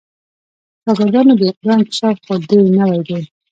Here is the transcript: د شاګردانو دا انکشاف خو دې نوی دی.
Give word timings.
د 0.85 0.87
شاګردانو 0.97 1.33
دا 1.65 1.71
انکشاف 1.77 2.17
خو 2.25 2.33
دې 2.49 2.57
نوی 2.77 2.99
دی. 3.07 3.19